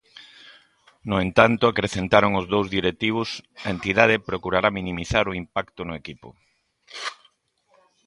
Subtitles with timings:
[1.09, 3.29] No entanto, acrecentaron os dous directivos,
[3.65, 6.29] a entidade procurará "minimizar o impacto" no equipo.